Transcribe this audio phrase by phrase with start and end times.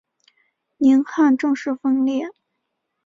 [0.77, 2.25] 宁汉正式分裂。